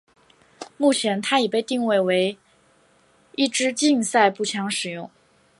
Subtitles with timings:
[0.77, 2.35] 目前它已被定位为
[3.35, 5.11] 一枝竞赛步枪使用。